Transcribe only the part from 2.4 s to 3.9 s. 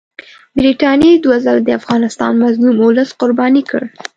مظلوم اولس قرباني کړ.